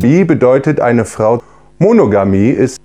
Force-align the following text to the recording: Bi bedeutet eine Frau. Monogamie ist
Bi 0.00 0.24
bedeutet 0.24 0.80
eine 0.80 1.04
Frau. 1.04 1.42
Monogamie 1.80 2.50
ist 2.50 2.78